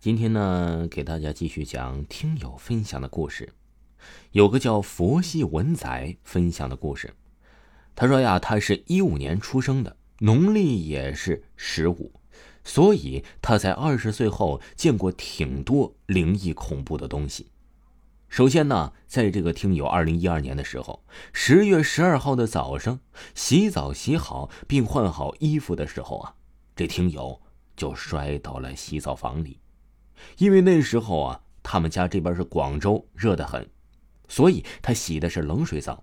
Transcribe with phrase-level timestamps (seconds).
[0.00, 3.52] 今天呢，给大家继续讲听友分享的故事。
[4.30, 7.12] 有个叫佛系文仔分享的故事，
[7.96, 12.12] 他说呀，他是一五年出生的，农历也是十五，
[12.62, 17.48] 所以他在二十岁后见过挺多灵异恐怖的东西。
[18.28, 21.02] 首先呢，在这个听友二零一二年的时候，
[21.32, 23.00] 十月十二号的早上，
[23.34, 26.34] 洗澡洗好并换好衣服的时候啊，
[26.76, 27.40] 这听友
[27.76, 29.58] 就摔倒了洗澡房里。
[30.38, 33.68] 因为那时候啊，他们家这边是广州，热得很，
[34.28, 36.02] 所以他洗的是冷水澡，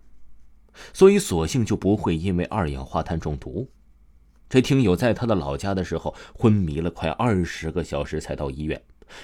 [0.93, 3.69] 所以索性就不会因为二氧化碳中毒。
[4.47, 8.81] 这听友在他的老家的时候昏迷了快二十个小时才到医院，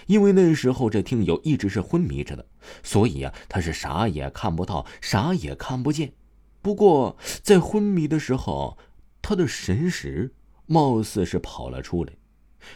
[0.07, 2.45] 因为那时候这听友一直是昏迷着的，
[2.83, 6.13] 所以啊，他是啥也看不到，啥也看不见。
[6.61, 8.77] 不过在昏迷的时候，
[9.21, 10.33] 他的神识
[10.65, 12.13] 貌似是跑了出来。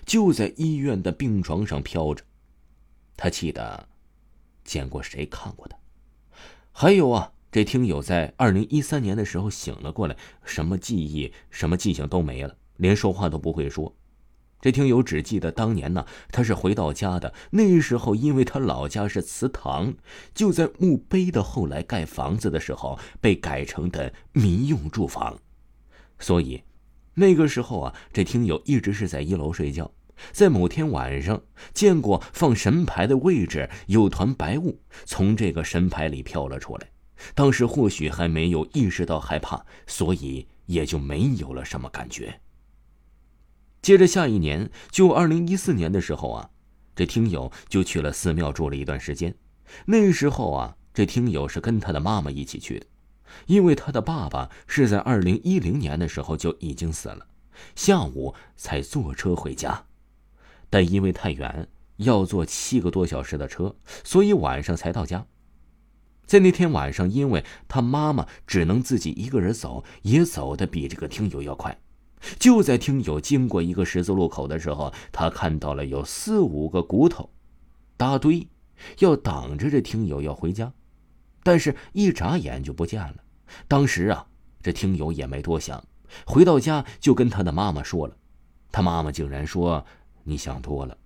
[0.06, 2.24] 就在医院的病床上飘着，
[3.16, 3.88] 他记得
[4.64, 5.78] 见过谁看过他。
[6.72, 13.96] 还有啊，这听友在二零一三年的时候醒了过来，什么记忆、什么记性都没了，连说话都不会说。
[14.62, 17.34] 这听友只记得当年呢，他是回到家的。
[17.52, 19.94] 那时候，因为他老家是祠堂，
[20.34, 25.40] 就在墓碑的后来盖房子的时候被改成的民用住房，
[26.20, 26.64] 所以。
[27.16, 29.92] 那个时候啊，这听友一直是在一楼睡觉，
[30.32, 31.42] 在某天晚上
[31.74, 36.88] 见过放神牌的位置有团白雾从这个神牌里飘了出来，
[37.34, 42.42] 当时或许还没有意识到害怕，所以也就没有了什么感觉。
[43.82, 46.50] 接着下一年，就二零一四年的时候啊，
[46.96, 49.34] 这听友就去了寺庙住了一段时间，
[49.86, 52.86] 那时候啊，这听友是跟他的妈妈一起去的。
[53.48, 57.28] 因为他的爸爸是在二零一零年的时候就已经死了，
[57.76, 59.86] 下午才坐车回家，
[60.70, 65.26] 但因为太远，要坐七个多小时的车，所以晚上才到家。
[66.26, 71.80] 在那天晚上，因为他妈妈只能自己一个人走，也走的比这个听友要快。
[72.40, 77.30] 就在听友经过一个十字路口的时候，他看到了有四五个骨头
[77.96, 78.48] 大堆，
[78.98, 80.74] 要挡着这听友要回家，
[81.44, 83.18] 但是一眨眼就不见了。
[83.68, 84.28] 当时啊，
[84.62, 85.84] 这听友也没多想，
[86.26, 88.18] 回到家就跟他的妈妈说了，
[88.72, 89.86] 他妈妈竟然说
[90.24, 90.98] ：“你想多了。”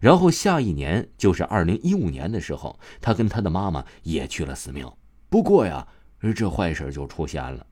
[0.00, 4.98] 然后下一年，就是二零一五年的时候，他跟他的妈妈也去了寺庙。
[5.28, 5.86] 不过呀，
[6.34, 7.66] 这坏事就出现了。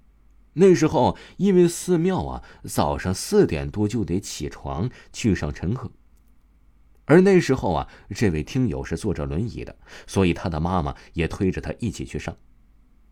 [0.52, 5.90] 那时候因为寺庙啊，早上四点多就得起床去上晨课，
[7.04, 12.36] 而那时候啊，这位听友是坐着轮椅的，所以他的妈妈也推着他一起去上。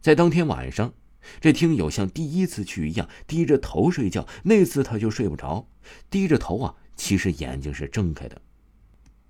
[0.01, 0.93] 在当天晚上，
[1.41, 4.27] 这听友像第一次去一样低着头睡觉。
[4.45, 5.69] 那次他就睡不着，
[6.09, 8.41] 低着头啊，其实眼睛是睁开的。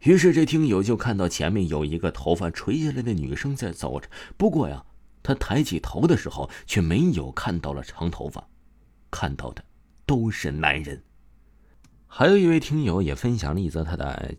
[0.01, 4.09] 于是这听友就看到前面有一个头发垂下来的女生在走着。
[4.37, 4.85] 不过呀，
[5.23, 8.47] 他抬起头的时候却没有看到了长头发，
[9.11, 9.65] 看到的
[10.07, 11.03] 都是男人。
[12.07, 14.35] 还有一位听友也分享了一则他的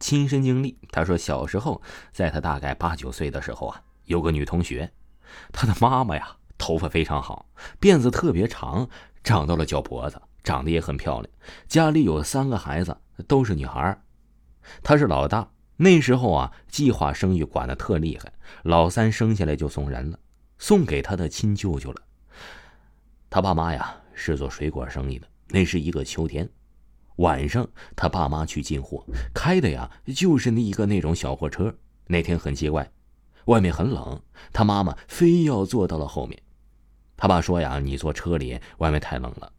[0.00, 0.76] 亲身经历。
[0.90, 1.80] 他说，小时候
[2.12, 4.90] 在他大概八九岁的时候啊，有个女同学。
[5.52, 7.46] 他的妈妈呀，头发非常好，
[7.80, 8.88] 辫子特别长，
[9.22, 11.30] 长到了脚脖子，长得也很漂亮。
[11.68, 12.96] 家里有三个孩子，
[13.26, 13.98] 都是女孩
[14.82, 15.48] 他是老大。
[15.76, 20.18] 那时候啊，计划生育管得特厉害，老三生下来就送人了，
[20.58, 22.00] 送给他的亲舅舅了。
[23.28, 25.26] 他爸妈呀是做水果生意的。
[25.48, 26.48] 那是一个秋天，
[27.16, 29.04] 晚上他爸妈去进货，
[29.34, 31.74] 开的呀就是那一个那种小货车。
[32.06, 32.88] 那天很奇怪。
[33.46, 34.20] 外面很冷，
[34.52, 36.40] 他妈妈非要坐到了后面。
[37.16, 39.52] 他爸说呀：“你坐车里，外面太冷了。”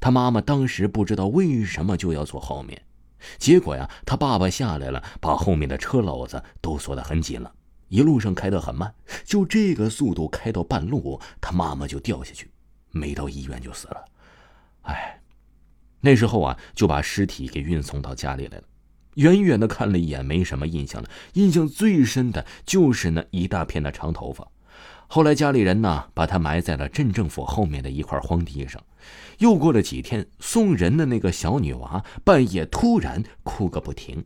[0.00, 2.82] 他妈妈当时不知道为什么就要坐后面，
[3.38, 7.52] 结果呀，他爸爸下来了，把后面的车篓子都锁得很紧了。
[7.88, 8.92] 一路上开得很慢，
[9.24, 12.50] 就这个速度开到半路，他妈妈就掉下去，
[12.90, 14.04] 没到医院就死了。
[14.82, 15.20] 哎，
[16.00, 18.64] 那时候啊，就把尸体给运送到家里来了。
[19.16, 21.10] 远远的看了一眼，没什么印象了。
[21.34, 24.48] 印象最深的就是那一大片的长头发。
[25.08, 28.82] 后来家里人呢，把他埋在了镇政府后面的一块荒地上。
[29.38, 34.24] 又过了几天，送人的那个小女娃半夜突然哭个不停。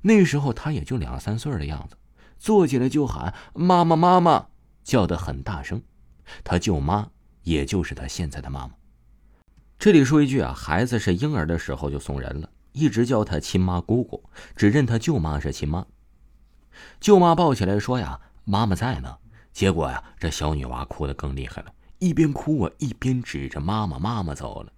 [0.00, 1.96] 那时候她也就两三岁的样子，
[2.38, 4.46] 坐起来就喊“妈妈，妈妈”，
[4.82, 5.82] 叫得很大声。
[6.42, 7.08] 他舅妈，
[7.42, 8.74] 也就是他现在的妈妈。
[9.78, 12.48] 这里说一句啊，孩子是婴儿的时候就送人了。
[12.72, 14.22] 一直叫他亲妈姑姑，
[14.56, 15.86] 只认他舅妈是亲妈。
[17.00, 19.18] 舅妈抱起来说呀：“妈妈在呢。”
[19.52, 24.72] 结果呀，这小女娃哭得更厉害了，一边哭啊，一边指着妈妈：“妈妈走了，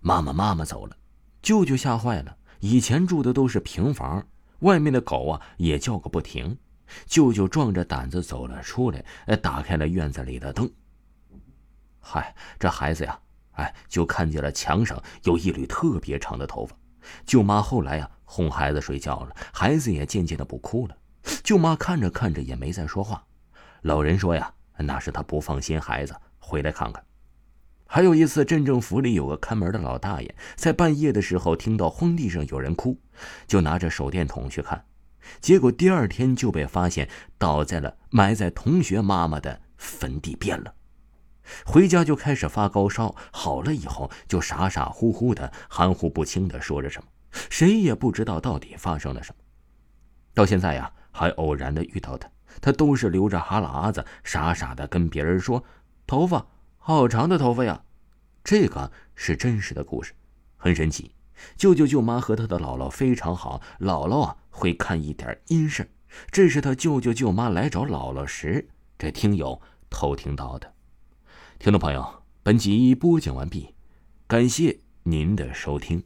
[0.00, 0.96] 妈妈妈妈走了。”
[1.42, 2.36] 舅舅吓坏了。
[2.60, 4.24] 以前住的都是平房，
[4.60, 6.56] 外面的狗啊也叫个不停。
[7.06, 9.04] 舅舅壮着胆子走了出来，
[9.36, 10.70] 打开了院子里的灯。
[12.00, 13.18] 嗨，这孩子呀，
[13.52, 16.74] 哎，就看见了墙上有一缕特别长的头发。
[17.26, 20.96] 舅妈后来呀哄孩子睡觉了，孩子也渐渐的不哭了。
[21.42, 23.24] 舅妈看着看着也没再说话。
[23.82, 27.04] 老人说呀，那是他不放心孩子，回来看看。
[27.86, 32.98] 还有一次，镇政府里有个看门的老大爷，在半夜的时候听到荒地上有人哭，
[33.46, 34.82] 就拿着手电筒去看，
[35.40, 40.72] 结果第二天就被发现倒在了埋在同学妈妈的坟地边了。
[41.64, 47.08] 回家就开始发高烧，好了以后就傻傻乎乎的、含糊不清的说着什么，
[47.50, 49.44] 谁也不知道到底发生了什么。
[50.34, 52.28] 到现在呀，还偶然的遇到他，
[52.60, 55.62] 他都是流着哈喇子，傻傻的跟别人说
[56.06, 56.46] ：“头发。”
[56.84, 57.80] 好长的头发呀，
[58.42, 60.12] 这个是真实的故事，
[60.56, 61.14] 很神奇。
[61.56, 65.88] 舅舅舅妈和他的姥姥非常好，姥姥啊会看一点阴事
[66.30, 68.68] 这是他舅舅舅妈来找姥姥时，
[68.98, 69.60] 这听友
[69.90, 70.71] 偷听到的。
[71.62, 72.04] 听众朋友，
[72.42, 73.72] 本集播讲完毕，
[74.26, 76.02] 感谢您的收听。